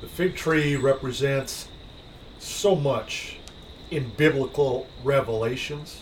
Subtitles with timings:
[0.00, 1.68] The fig tree represents
[2.38, 3.36] so much
[3.90, 6.00] in biblical revelations.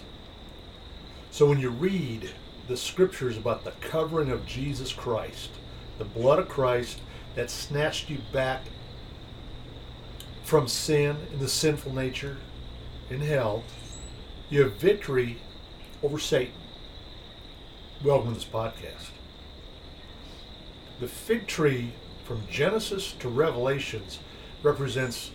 [1.32, 2.30] So when you read
[2.68, 5.50] the scriptures about the covering of Jesus Christ,
[5.98, 7.00] the blood of Christ
[7.34, 8.62] that snatched you back
[10.44, 12.36] from sin and the sinful nature
[13.10, 13.64] in hell,
[14.48, 15.38] you have victory
[16.04, 16.54] over Satan.
[18.04, 19.10] Welcome to this podcast.
[21.00, 21.94] The fig tree
[22.28, 24.18] from Genesis to Revelations
[24.62, 25.30] represents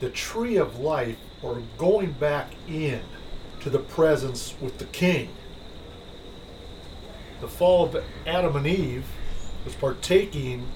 [0.00, 3.00] the tree of life or going back in
[3.60, 5.28] to the presence with the king.
[7.40, 9.06] The fall of Adam and Eve
[9.64, 10.66] was partaking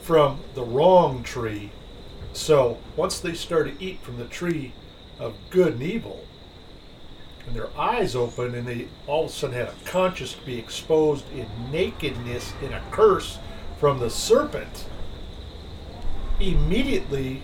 [0.00, 1.70] from the wrong tree.
[2.32, 4.72] So once they started to eat from the tree
[5.20, 6.24] of good and evil,
[7.46, 10.58] and their eyes opened, and they all of a sudden had a conscience to be
[10.58, 13.38] exposed in nakedness in a curse
[13.82, 14.84] from the serpent,
[16.38, 17.42] immediately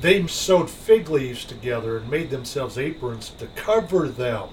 [0.00, 4.48] they sewed fig leaves together and made themselves aprons to cover them.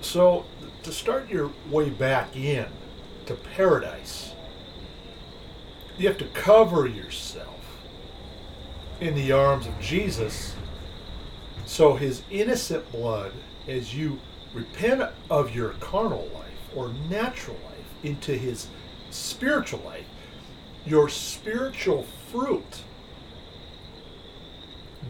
[0.00, 0.44] So,
[0.84, 2.66] to start your way back in
[3.26, 4.34] to paradise,
[5.98, 7.82] you have to cover yourself
[9.00, 10.54] in the arms of Jesus
[11.66, 13.32] so his innocent blood,
[13.66, 14.20] as you
[14.54, 18.68] repent of your carnal life or natural life into his
[19.14, 20.06] spiritual life,
[20.84, 22.82] your spiritual fruit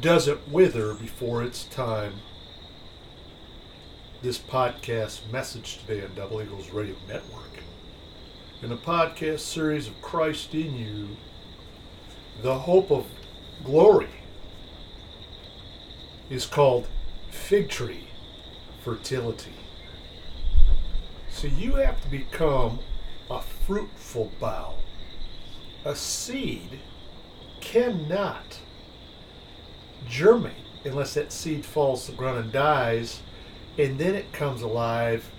[0.00, 2.12] doesn't wither before its time.
[4.20, 7.62] This podcast message today on Double Eagles Radio Network.
[8.62, 11.08] In a podcast series of Christ in You,
[12.42, 13.06] the hope of
[13.64, 14.08] glory
[16.28, 16.88] is called
[17.30, 18.08] fig tree
[18.82, 19.52] fertility.
[21.30, 22.80] So you have to become
[23.30, 24.74] a fruitful bough.
[25.84, 26.80] A seed
[27.60, 28.58] cannot
[30.08, 33.20] germinate unless that seed falls to the ground and dies,
[33.78, 35.30] and then it comes alive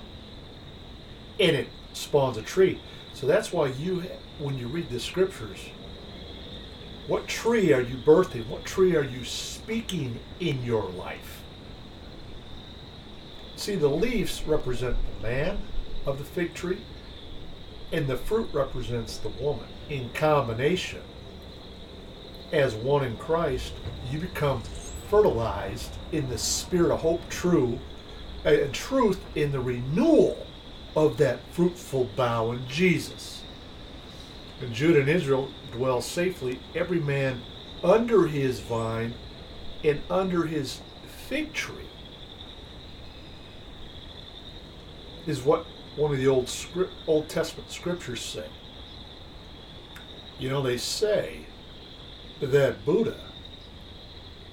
[1.40, 2.79] and it spawns a tree.
[3.13, 4.03] So that's why you,
[4.40, 5.59] when you read the scriptures,
[7.07, 8.47] what tree are you birthing?
[8.47, 11.44] What tree are you speaking in your life?
[13.56, 15.59] See, the leaves represent the man
[16.06, 16.81] of the fig tree,
[17.91, 19.68] and the fruit represents the woman.
[19.90, 21.01] In combination,
[22.51, 23.73] as one in Christ,
[24.12, 24.62] you become
[25.09, 27.79] fertilized in the spirit of hope, true,
[28.46, 30.46] uh, and truth in the renewal
[30.96, 33.44] of that fruitful bough in Jesus.
[34.62, 37.41] And Judah and Israel dwell safely, every man
[37.84, 39.13] under his vine
[39.84, 40.81] and under his
[41.28, 41.75] fig tree.
[45.28, 48.47] Is what one of the old script, Old Testament scriptures say.
[50.38, 51.45] You know, they say
[52.41, 53.17] that Buddha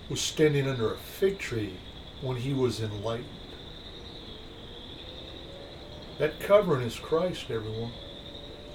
[0.09, 1.77] was standing under a fig tree
[2.21, 3.27] when he was enlightened.
[6.19, 7.93] That covering is Christ, everyone.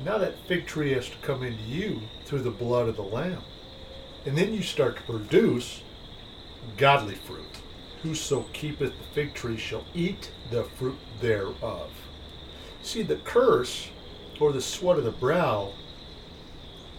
[0.03, 3.43] Now that fig tree has to come into you through the blood of the Lamb.
[4.25, 5.81] And then you start to produce
[6.75, 7.61] godly fruit.
[8.03, 11.89] Whoso keepeth the fig tree shall eat the fruit thereof.
[12.87, 13.89] See, the curse
[14.39, 15.73] or the sweat of the brow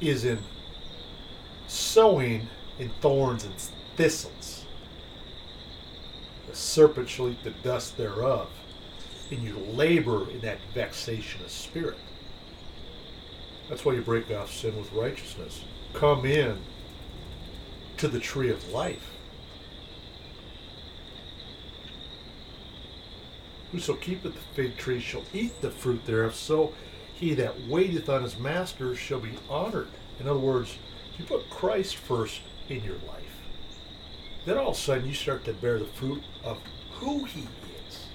[0.02, 0.38] is in
[1.66, 2.46] sowing
[2.78, 3.54] in thorns and
[3.96, 4.66] thistles.
[6.46, 8.50] The serpent shall eat the dust thereof,
[9.30, 11.96] and you labor in that vexation of spirit.
[13.70, 15.64] That's why you break off sin with righteousness.
[15.94, 16.58] Come in
[17.96, 19.14] to the tree of life.
[23.72, 26.72] Whoso keepeth the fig tree shall eat the fruit thereof, so
[27.14, 29.88] he that waiteth on his master shall be honored.
[30.18, 30.78] In other words,
[31.12, 33.42] if you put Christ first in your life,
[34.46, 36.58] then all of a sudden you start to bear the fruit of
[36.92, 38.06] who he is.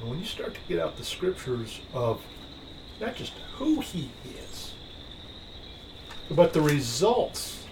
[0.00, 2.22] And when you start to get out the scriptures of
[3.00, 4.72] not just who he is,
[6.30, 7.64] but the results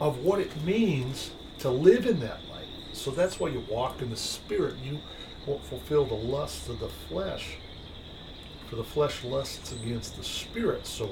[0.00, 2.51] of what it means to live in that light.
[2.92, 4.76] So that's why you walk in the Spirit.
[4.84, 5.00] You
[5.46, 7.56] won't fulfill the lusts of the flesh.
[8.68, 10.86] For the flesh lusts against the Spirit.
[10.86, 11.10] So,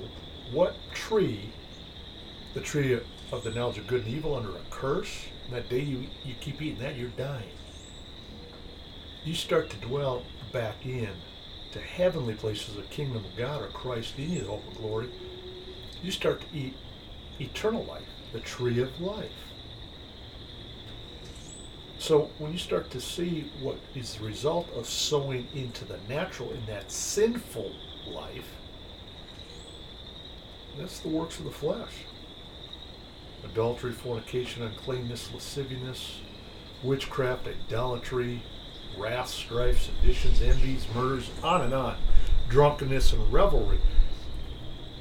[0.52, 1.50] what tree,
[2.54, 2.98] the tree
[3.32, 6.60] of the knowledge of good and evil, under a curse, that day you, you keep
[6.62, 7.50] eating that, you're dying.
[9.24, 10.22] You start to dwell
[10.52, 11.10] back in
[11.72, 15.08] to heavenly places, the kingdom of God, or Christ in you, the hope of glory,
[16.02, 16.74] you start to eat
[17.38, 19.30] eternal life, the tree of life.
[22.00, 26.50] So when you start to see what is the result of sowing into the natural
[26.50, 27.72] in that sinful
[28.06, 28.56] life,
[30.78, 31.92] That's the works of the flesh.
[33.44, 36.20] Adultery, fornication, uncleanness, lasciviousness,
[36.82, 38.42] witchcraft, idolatry,
[38.96, 41.98] wrath, strife, seditions, envies, murders, on and on.
[42.48, 43.78] Drunkenness and revelry.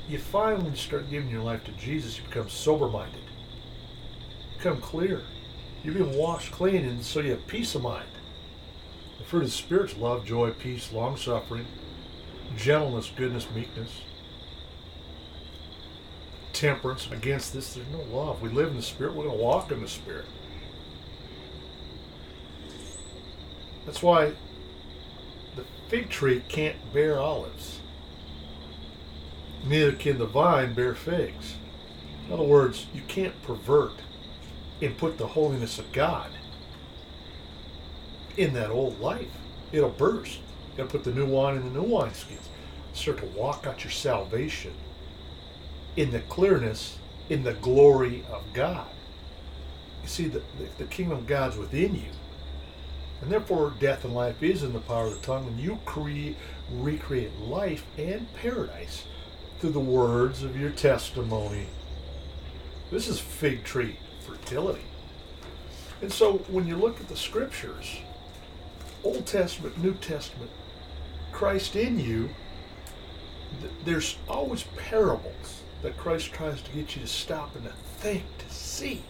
[0.09, 3.23] You find when you start giving your life to Jesus, you become sober minded.
[4.57, 5.23] Become clear.
[5.83, 8.09] You've been washed clean, and so you have peace of mind.
[9.17, 11.65] The fruit of the Spirit's love, joy, peace, long suffering,
[12.57, 14.01] gentleness, goodness, meekness,
[16.51, 17.09] temperance.
[17.11, 18.41] Against this, there's no love.
[18.41, 20.25] We live in the Spirit, we're going to walk in the Spirit.
[23.85, 24.33] That's why
[25.55, 27.79] the fig tree can't bear olives.
[29.65, 31.55] Neither can the vine bear figs.
[32.27, 33.93] In other words, you can't pervert
[34.81, 36.31] and put the holiness of God
[38.37, 39.27] in that old life.
[39.71, 40.37] It'll burst.
[40.37, 42.49] You gotta put the new wine in the new wine skins.
[42.93, 44.73] Start to walk out your salvation
[45.95, 46.97] in the clearness,
[47.29, 48.87] in the glory of God.
[50.01, 50.41] You see, the,
[50.77, 52.09] the, kingdom of God's within you.
[53.21, 56.37] And therefore, death and life is in the power of the tongue, and you create,
[56.71, 59.03] recreate life and paradise
[59.59, 61.67] through the words of your testimony.
[62.91, 63.97] This is fig tree
[64.29, 64.83] fertility.
[66.01, 67.97] And so, when you look at the scriptures,
[69.03, 70.51] Old Testament, New Testament,
[71.31, 72.29] Christ in you,
[73.59, 78.23] th- there's always parables that Christ tries to get you to stop and to think,
[78.39, 79.03] to see.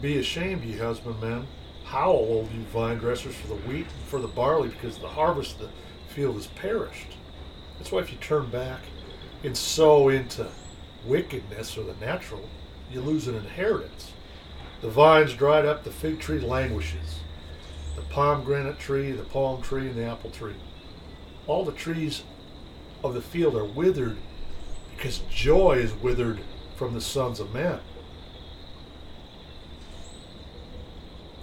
[0.00, 1.46] Be ashamed, ye husbandmen.
[1.84, 5.54] Howl, all you vine dressers, for the wheat and for the barley, because the harvest
[5.54, 7.16] of the field is perished.
[7.78, 8.80] That's why if you turn back
[9.42, 10.46] and sow into
[11.04, 12.48] wickedness or the natural,
[12.90, 14.12] you lose an inheritance.
[14.80, 17.20] The vine's dried up, the fig tree languishes.
[17.96, 20.54] The pomegranate tree, the palm tree, and the apple tree.
[21.46, 22.22] All the trees
[23.04, 24.16] of the field are withered
[24.96, 26.40] because joy is withered
[26.76, 27.80] from the sons of men.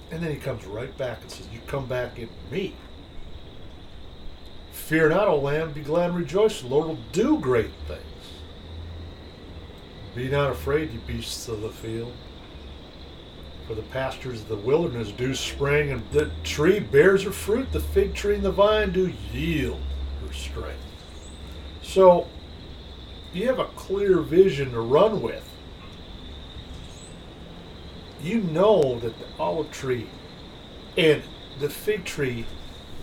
[0.10, 2.76] And then he comes right back and says, You come back in me.
[4.72, 6.62] Fear not, O land, be glad and rejoice.
[6.62, 8.02] The Lord will do great things.
[10.18, 12.12] Be not afraid, you beasts of the field.
[13.68, 17.72] For the pastures of the wilderness do spring, and the tree bears her fruit.
[17.72, 19.80] The fig tree and the vine do yield
[20.26, 20.82] her strength.
[21.84, 22.28] So,
[23.32, 25.48] you have a clear vision to run with
[28.20, 30.08] you know that the olive tree
[30.98, 31.22] and
[31.60, 32.44] the fig tree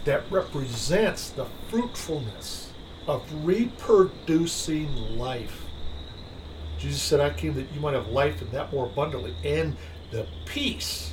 [0.05, 2.72] that represents the fruitfulness
[3.06, 5.63] of reproducing life.
[6.84, 9.76] Jesus said, I came that you might have life and that more abundantly, and
[10.10, 11.12] the peace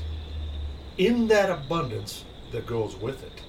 [0.98, 3.42] in that abundance that goes with it.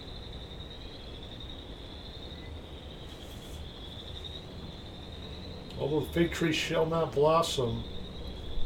[5.79, 7.83] Although the fig tree shall not blossom,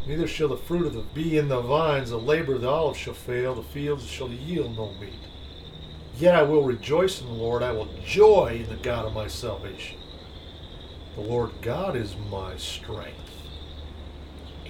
[0.07, 2.97] Neither shall the fruit of the bee in the vines, the labor of the olive
[2.97, 5.19] shall fail, the fields shall yield no meat.
[6.17, 9.27] Yet I will rejoice in the Lord, I will joy in the God of my
[9.27, 9.99] salvation.
[11.17, 13.26] The Lord God is my strength.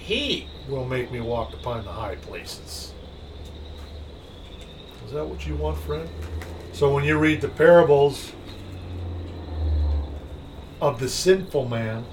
[0.07, 2.93] He will make me walk upon the high places.
[5.05, 6.07] Is that what you want, friend?
[6.71, 8.31] So when you read the parables
[10.79, 12.05] of the sinful man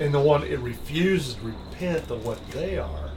[0.00, 3.12] and the one it refuses to repent of what they are,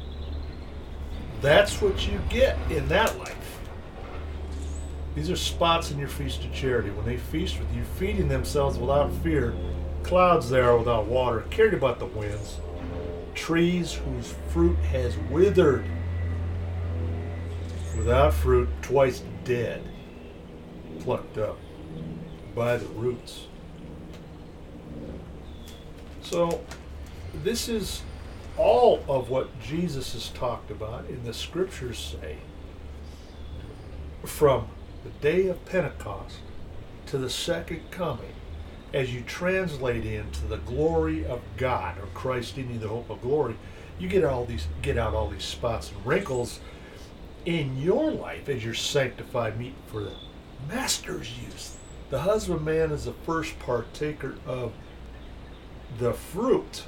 [1.41, 3.59] that's what you get in that life.
[5.15, 6.91] These are spots in your feast of charity.
[6.91, 9.55] When they feast with you, feeding themselves without fear,
[10.03, 12.59] clouds there without water, carried about the winds,
[13.39, 15.85] trees whose fruit has withered,
[17.97, 19.81] without fruit, twice dead,
[20.99, 21.57] plucked up
[22.53, 23.47] by the roots.
[26.21, 26.63] So,
[27.43, 28.01] this is
[28.57, 32.35] all of what Jesus has talked about in the scriptures say
[34.25, 34.67] from
[35.05, 36.39] the day of Pentecost
[37.05, 38.33] to the second coming
[38.93, 43.21] as you translate into the glory of God or Christ in you the hope of
[43.21, 43.55] glory
[43.99, 46.59] you get all these get out all these spots and wrinkles
[47.45, 50.13] in your life as you're sanctified meat for the
[50.67, 51.75] master's use
[52.09, 54.73] the husbandman is the first partaker of
[55.99, 56.83] the fruit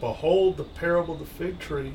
[0.00, 1.94] Behold the parable of the fig tree.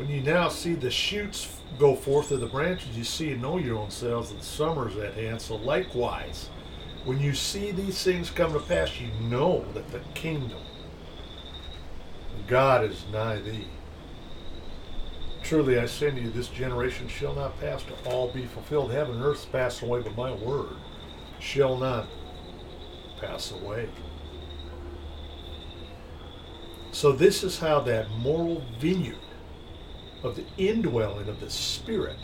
[0.00, 3.58] When you now see the shoots go forth of the branches, you see and know
[3.58, 5.42] your own selves that summer is at hand.
[5.42, 6.48] So likewise,
[7.04, 10.58] when you see these things come to pass, you know that the kingdom
[12.48, 13.68] God is nigh thee.
[15.42, 18.92] Truly I say to you, this generation shall not pass to all be fulfilled.
[18.92, 20.76] Heaven and earth pass away, but my word
[21.40, 22.08] shall not
[23.20, 23.90] pass away.
[26.90, 29.18] So this is how that moral vineyard
[30.22, 32.18] of the indwelling of the Spirit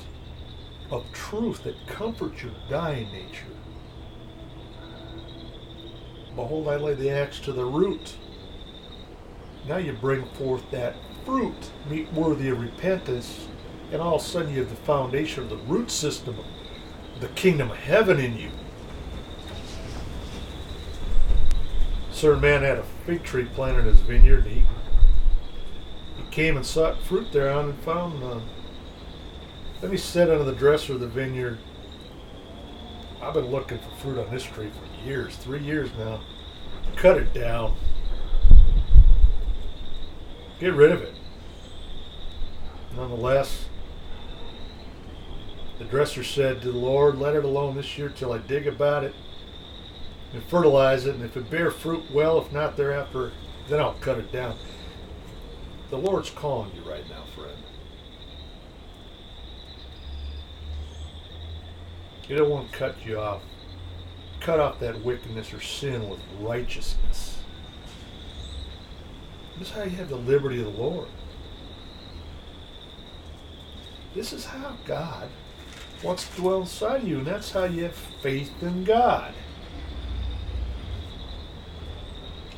[0.90, 3.46] of truth that comforts your dying nature.
[6.34, 8.16] Behold, I lay the axe to the root.
[9.66, 13.48] Now you bring forth that fruit, meet worthy of repentance,
[13.90, 16.44] and all of a sudden you have the foundation of the root system of
[17.20, 18.50] the kingdom of heaven in you.
[22.16, 24.64] certain man had a fig tree planted in his vineyard, and he
[26.36, 28.42] came and sought fruit thereon and found none.
[29.80, 31.58] Then he said unto the dresser of the vineyard,
[33.22, 36.20] I've been looking for fruit on this tree for years, three years now.
[36.94, 37.74] Cut it down.
[40.60, 41.14] Get rid of it.
[42.94, 43.64] Nonetheless,
[45.78, 49.04] the dresser said to the Lord, Let it alone this year till I dig about
[49.04, 49.14] it
[50.34, 52.38] and fertilize it, and if it bear fruit, well.
[52.38, 53.32] If not, thereafter,
[53.70, 54.58] then I'll cut it down.
[55.90, 57.58] The Lord's calling you right now, friend.
[62.26, 63.42] He don't want to cut you off.
[64.40, 67.38] Cut off that wickedness or sin with righteousness.
[69.58, 71.08] This is how you have the liberty of the Lord.
[74.14, 75.28] This is how God
[76.02, 79.32] wants to dwell inside you, and that's how you have faith in God.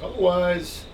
[0.02, 0.84] Otherwise,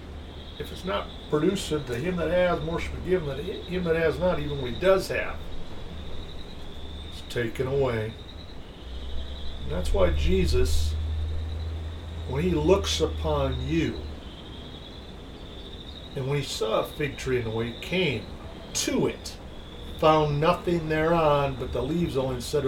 [0.59, 3.97] if it's not producing to him that has, more should be given than him that
[3.97, 5.37] has not, even what he does have.
[7.13, 8.15] It's taken away.
[9.63, 10.95] And that's why Jesus,
[12.29, 13.99] when he looks upon you,
[16.15, 18.25] and when he saw a fig tree in the way, he came
[18.75, 19.37] to it,
[19.99, 22.65] found nothing thereon but the leaves only, and said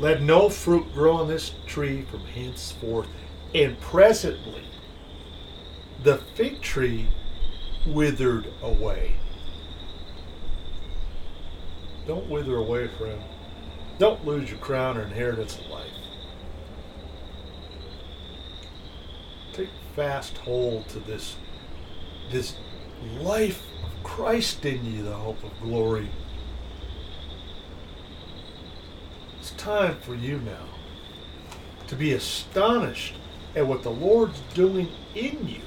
[0.00, 3.06] Let no fruit grow on this tree from henceforth.
[3.54, 4.64] And presently
[6.02, 7.08] the fig tree
[7.86, 9.14] withered away.
[12.06, 13.22] Don't wither away, friend.
[13.98, 15.92] Don't lose your crown or inheritance of life.
[19.52, 21.36] Take fast hold to this,
[22.32, 22.56] this
[23.18, 26.10] life of Christ in you, the hope of glory.
[29.38, 30.68] It's time for you now
[31.86, 33.14] to be astonished
[33.54, 35.60] at what the Lord's doing in you.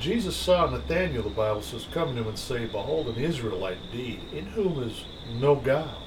[0.00, 4.20] Jesus saw Nathanael, the Bible says, come to him and say, Behold, an Israelite indeed,
[4.32, 6.02] in whom is no guile.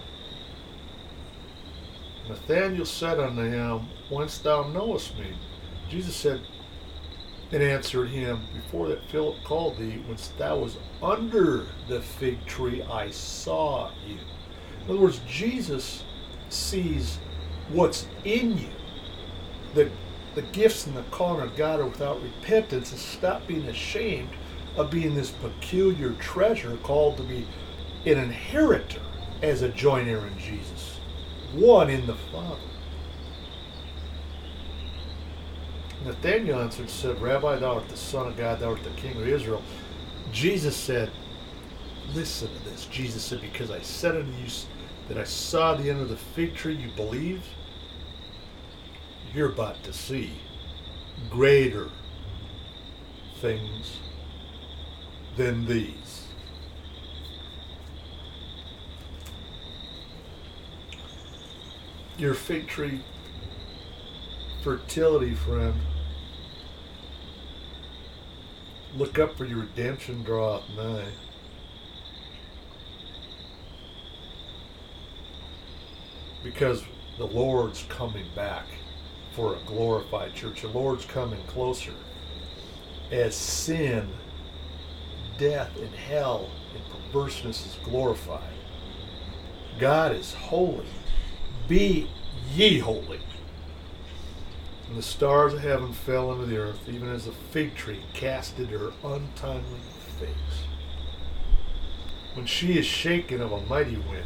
[2.29, 5.35] Nathanael said unto him, Whence thou knowest me?
[5.89, 6.41] Jesus said,
[7.51, 12.81] and answered him, Before that Philip called thee, whence thou was under the fig tree,
[12.83, 14.17] I saw you.
[14.85, 16.03] In other words, Jesus
[16.49, 17.19] sees
[17.69, 18.69] what's in you.
[19.73, 19.91] That
[20.35, 24.29] the gifts and the calling of God are without repentance and stop being ashamed
[24.75, 27.47] of being this peculiar treasure called to be
[28.05, 29.01] an inheritor
[29.41, 30.99] as a joint heir in Jesus,
[31.53, 32.61] one in the Father.
[36.05, 39.17] Nathanael answered and said, Rabbi, thou art the Son of God, thou art the King
[39.17, 39.61] of Israel.
[40.31, 41.11] Jesus said,
[42.13, 42.85] Listen to this.
[42.85, 44.47] Jesus said, Because I said unto you
[45.07, 47.43] that I saw the end of the fig tree, you believe?
[49.33, 50.33] You're about to see
[51.29, 51.89] greater
[53.39, 53.97] things
[55.37, 56.27] than these.
[62.17, 63.03] Your fig tree
[64.61, 65.73] fertility, friend.
[68.95, 71.07] Look up for your redemption draweth nigh.
[76.43, 76.83] Because
[77.17, 78.65] the Lord's coming back
[79.31, 80.61] for a glorified church.
[80.61, 81.93] The Lord's coming closer.
[83.11, 84.09] As sin,
[85.37, 88.53] death, and hell and perverseness is glorified.
[89.79, 90.85] God is holy.
[91.67, 92.09] Be
[92.53, 93.19] ye holy.
[94.87, 98.69] And the stars of heaven fell into the earth, even as a fig tree casted
[98.69, 99.79] her untimely
[100.19, 100.65] figs.
[102.33, 104.25] When she is shaken of a mighty wind,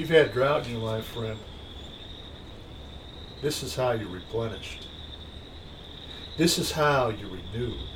[0.00, 1.38] you've had drought in your life, friend,
[3.42, 4.88] this is how you're replenished.
[6.38, 7.86] This is how you're renewed.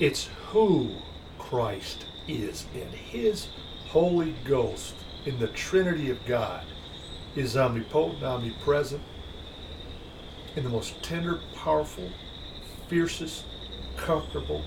[0.00, 0.96] It's who
[1.38, 3.48] Christ is, and His
[3.88, 4.94] Holy Ghost
[5.26, 6.64] in the Trinity of God
[7.36, 9.02] is omnipotent, omnipresent,
[10.56, 12.08] in the most tender, powerful,
[12.88, 13.44] fiercest,
[13.98, 14.64] comfortable,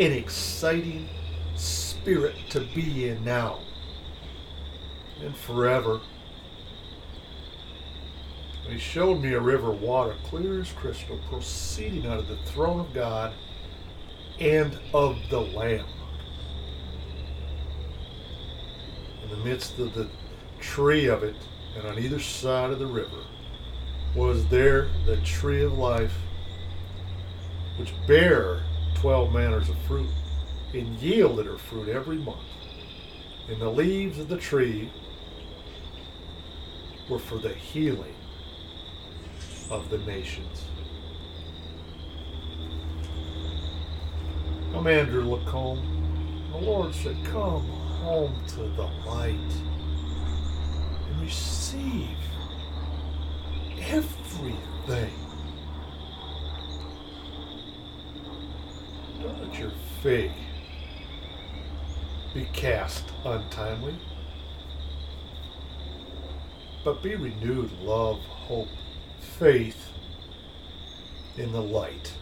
[0.00, 1.06] and exciting
[1.54, 3.60] spirit to be in now
[5.22, 6.00] and forever.
[8.68, 12.80] he showed me a river of water, clear as crystal, proceeding out of the throne
[12.80, 13.32] of God
[14.38, 15.86] and of the Lamb.
[19.22, 20.08] In the midst of the
[20.60, 21.36] tree of it,
[21.76, 23.24] and on either side of the river,
[24.14, 26.14] was there the tree of life,
[27.76, 28.62] which bare
[28.94, 30.10] twelve manners of fruit,
[30.74, 32.38] and yielded her fruit every month.
[33.48, 34.92] And the leaves of the tree
[37.08, 38.14] were for the healing
[39.70, 40.64] of the nations.
[44.74, 45.82] I'm Andrew LaCombe.
[46.52, 47.66] The Lord said, Come
[48.02, 49.34] home to the light
[51.08, 52.18] and receive
[53.80, 55.12] everything.
[59.22, 60.32] Don't let your faith
[62.38, 63.96] be cast untimely,
[66.84, 68.68] but be renewed love, hope,
[69.18, 69.88] faith
[71.36, 72.14] in the light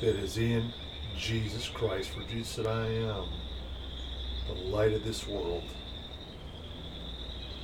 [0.00, 0.72] that is in
[1.16, 2.10] Jesus Christ.
[2.10, 3.28] For Jesus said, I am
[4.48, 5.62] the light of this world.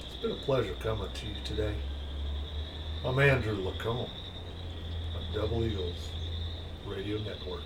[0.06, 1.75] It's been a pleasure coming to you today.
[3.04, 4.09] I'm Andrew LaCombe
[5.16, 6.09] on Double Eagles
[6.87, 7.62] Radio Network.